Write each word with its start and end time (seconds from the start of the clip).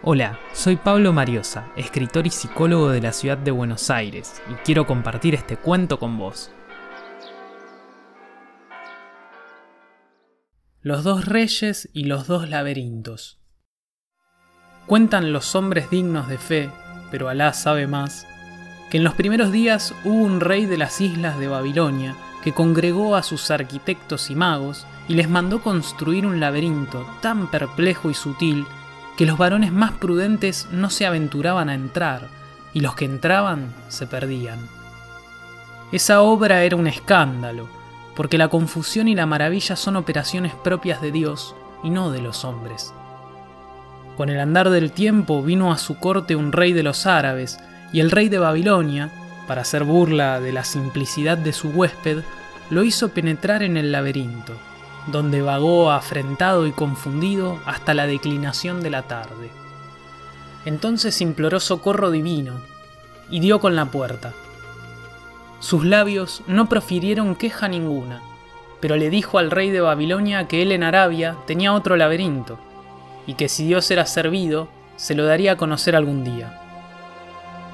Hola, 0.00 0.38
soy 0.52 0.76
Pablo 0.76 1.12
Mariosa, 1.12 1.72
escritor 1.74 2.24
y 2.24 2.30
psicólogo 2.30 2.90
de 2.90 3.00
la 3.00 3.12
ciudad 3.12 3.36
de 3.36 3.50
Buenos 3.50 3.90
Aires, 3.90 4.40
y 4.48 4.54
quiero 4.64 4.86
compartir 4.86 5.34
este 5.34 5.56
cuento 5.56 5.98
con 5.98 6.16
vos. 6.16 6.52
Los 10.82 11.02
dos 11.02 11.24
reyes 11.24 11.90
y 11.92 12.04
los 12.04 12.28
dos 12.28 12.48
laberintos. 12.48 13.40
Cuentan 14.86 15.32
los 15.32 15.56
hombres 15.56 15.90
dignos 15.90 16.28
de 16.28 16.38
fe, 16.38 16.70
pero 17.10 17.28
Alá 17.28 17.52
sabe 17.52 17.88
más, 17.88 18.24
que 18.90 18.98
en 18.98 19.04
los 19.04 19.14
primeros 19.14 19.50
días 19.50 19.96
hubo 20.04 20.22
un 20.22 20.38
rey 20.38 20.66
de 20.66 20.78
las 20.78 21.00
islas 21.00 21.40
de 21.40 21.48
Babilonia 21.48 22.14
que 22.44 22.52
congregó 22.52 23.16
a 23.16 23.24
sus 23.24 23.50
arquitectos 23.50 24.30
y 24.30 24.36
magos 24.36 24.86
y 25.08 25.14
les 25.14 25.28
mandó 25.28 25.60
construir 25.60 26.24
un 26.24 26.38
laberinto 26.38 27.04
tan 27.20 27.50
perplejo 27.50 28.10
y 28.10 28.14
sutil 28.14 28.64
que 29.18 29.26
los 29.26 29.36
varones 29.36 29.72
más 29.72 29.90
prudentes 29.90 30.68
no 30.70 30.90
se 30.90 31.04
aventuraban 31.04 31.68
a 31.68 31.74
entrar, 31.74 32.28
y 32.72 32.78
los 32.78 32.94
que 32.94 33.04
entraban 33.04 33.74
se 33.88 34.06
perdían. 34.06 34.60
Esa 35.90 36.20
obra 36.20 36.62
era 36.62 36.76
un 36.76 36.86
escándalo, 36.86 37.68
porque 38.14 38.38
la 38.38 38.46
confusión 38.46 39.08
y 39.08 39.16
la 39.16 39.26
maravilla 39.26 39.74
son 39.74 39.96
operaciones 39.96 40.54
propias 40.54 41.02
de 41.02 41.10
Dios 41.10 41.56
y 41.82 41.90
no 41.90 42.12
de 42.12 42.22
los 42.22 42.44
hombres. 42.44 42.94
Con 44.16 44.28
el 44.28 44.38
andar 44.38 44.70
del 44.70 44.92
tiempo 44.92 45.42
vino 45.42 45.72
a 45.72 45.78
su 45.78 45.98
corte 45.98 46.36
un 46.36 46.52
rey 46.52 46.72
de 46.72 46.84
los 46.84 47.04
árabes, 47.04 47.58
y 47.92 47.98
el 47.98 48.12
rey 48.12 48.28
de 48.28 48.38
Babilonia, 48.38 49.10
para 49.48 49.62
hacer 49.62 49.82
burla 49.82 50.38
de 50.38 50.52
la 50.52 50.62
simplicidad 50.62 51.36
de 51.36 51.52
su 51.52 51.70
huésped, 51.70 52.22
lo 52.70 52.84
hizo 52.84 53.08
penetrar 53.08 53.64
en 53.64 53.76
el 53.76 53.90
laberinto 53.90 54.67
donde 55.10 55.42
vagó 55.42 55.90
afrentado 55.90 56.66
y 56.66 56.72
confundido 56.72 57.58
hasta 57.66 57.94
la 57.94 58.06
declinación 58.06 58.82
de 58.82 58.90
la 58.90 59.02
tarde. 59.02 59.50
Entonces 60.64 61.20
imploró 61.20 61.60
socorro 61.60 62.10
divino 62.10 62.60
y 63.30 63.40
dio 63.40 63.60
con 63.60 63.76
la 63.76 63.86
puerta. 63.86 64.32
Sus 65.60 65.84
labios 65.84 66.42
no 66.46 66.68
profirieron 66.68 67.34
queja 67.34 67.68
ninguna, 67.68 68.22
pero 68.80 68.96
le 68.96 69.10
dijo 69.10 69.38
al 69.38 69.50
rey 69.50 69.70
de 69.70 69.80
Babilonia 69.80 70.46
que 70.46 70.62
él 70.62 70.72
en 70.72 70.82
Arabia 70.82 71.36
tenía 71.46 71.72
otro 71.72 71.96
laberinto, 71.96 72.58
y 73.26 73.34
que 73.34 73.48
si 73.48 73.66
Dios 73.66 73.90
era 73.90 74.06
servido, 74.06 74.68
se 74.96 75.14
lo 75.14 75.24
daría 75.24 75.52
a 75.52 75.56
conocer 75.56 75.96
algún 75.96 76.22
día. 76.22 76.67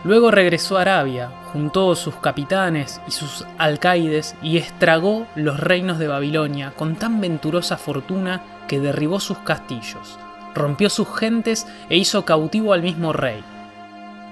Luego 0.05 0.31
regresó 0.31 0.77
a 0.77 0.83
Arabia, 0.83 1.31
juntó 1.53 1.95
sus 1.95 2.17
capitanes 2.17 3.01
y 3.09 3.11
sus 3.11 3.47
alcaides 3.57 4.37
y 4.43 4.59
estragó 4.59 5.27
los 5.35 5.59
reinos 5.59 5.99
de 5.99 6.09
Babilonia 6.09 6.75
con 6.77 6.97
tan 6.97 7.23
venturosa 7.23 7.79
fortuna 7.79 8.43
que 8.69 8.81
derribó 8.81 9.19
sus 9.19 9.39
castillos, 9.39 10.19
rompió 10.55 10.91
sus 10.91 11.09
gentes 11.17 11.67
e 11.89 11.97
hizo 11.97 12.27
cautivo 12.27 12.75
al 12.75 12.83
mismo 12.83 13.15
rey. 13.15 13.43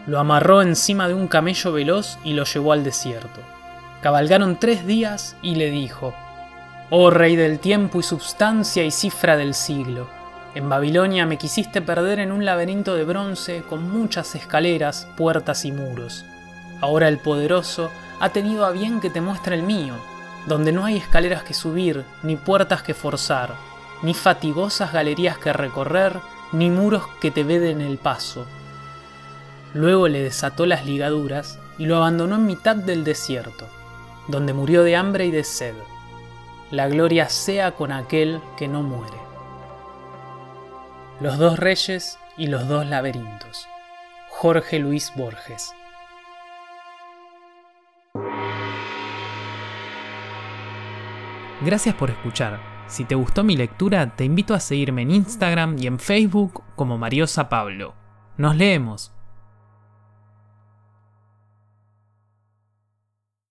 Lo 0.06 0.19
amarró 0.19 0.61
encima 0.61 1.09
de 1.09 1.15
un 1.15 1.27
camello 1.27 1.73
veloz 1.73 2.19
y 2.23 2.34
lo 2.34 2.45
llevó 2.45 2.73
al 2.73 2.84
desierto. 2.84 3.41
Cabalgaron 4.03 4.59
tres 4.59 4.84
días 4.84 5.37
y 5.41 5.55
le 5.55 5.70
dijo, 5.70 6.12
Oh 6.91 7.09
rey 7.09 7.34
del 7.34 7.59
tiempo 7.59 8.00
y 8.00 8.03
substancia 8.03 8.84
y 8.84 8.91
cifra 8.91 9.39
del 9.39 9.55
siglo, 9.55 10.06
en 10.55 10.69
Babilonia 10.69 11.25
me 11.25 11.39
quisiste 11.39 11.81
perder 11.81 12.19
en 12.19 12.31
un 12.31 12.45
laberinto 12.45 12.95
de 12.95 13.05
bronce 13.05 13.62
con 13.62 13.91
muchas 13.91 14.34
escaleras, 14.34 15.09
puertas 15.17 15.64
y 15.64 15.72
muros. 15.72 16.27
Ahora 16.81 17.09
el 17.09 17.19
poderoso 17.19 17.91
ha 18.20 18.31
tenido 18.31 18.67
a 18.67 18.70
bien 18.70 19.00
que 19.00 19.09
te 19.09 19.22
muestre 19.22 19.55
el 19.55 19.62
mío, 19.62 19.94
donde 20.47 20.72
no 20.72 20.84
hay 20.84 20.98
escaleras 20.98 21.42
que 21.42 21.55
subir, 21.55 22.05
ni 22.22 22.36
puertas 22.36 22.83
que 22.83 22.92
forzar, 22.92 23.55
ni 24.03 24.12
fatigosas 24.12 24.92
galerías 24.92 25.39
que 25.39 25.53
recorrer, 25.53 26.19
ni 26.53 26.69
muros 26.69 27.05
que 27.20 27.31
te 27.31 27.44
veden 27.44 27.81
el 27.81 27.97
paso. 27.97 28.44
Luego 29.72 30.06
le 30.09 30.22
desató 30.22 30.66
las 30.66 30.84
ligaduras 30.84 31.59
y 31.78 31.87
lo 31.87 31.97
abandonó 31.97 32.34
en 32.34 32.44
mitad 32.44 32.77
del 32.77 33.05
desierto, 33.05 33.66
donde 34.28 34.53
murió 34.53 34.82
de 34.82 34.97
hambre 34.97 35.25
y 35.25 35.31
de 35.31 35.44
sed. 35.44 35.75
La 36.71 36.88
gloria 36.88 37.31
sea 37.31 37.72
con 37.72 37.91
aquel 37.91 38.41
que 38.59 38.69
no 38.69 38.82
muere. 38.82 39.31
Los 41.22 41.38
dos 41.38 41.56
reyes 41.56 42.19
y 42.37 42.49
los 42.49 42.66
dos 42.66 42.84
laberintos. 42.84 43.69
Jorge 44.28 44.81
Luis 44.81 45.12
Borges. 45.15 45.72
Gracias 51.60 51.94
por 51.94 52.10
escuchar. 52.10 52.59
Si 52.88 53.05
te 53.05 53.15
gustó 53.15 53.44
mi 53.44 53.56
lectura, 53.56 54.16
te 54.16 54.25
invito 54.25 54.53
a 54.53 54.59
seguirme 54.59 55.03
en 55.03 55.12
Instagram 55.12 55.77
y 55.78 55.87
en 55.87 56.00
Facebook 56.00 56.65
como 56.75 56.99
Mariosa 56.99 57.49
Pablo. 57.49 57.94
Nos 58.37 58.56
leemos. 58.56 59.12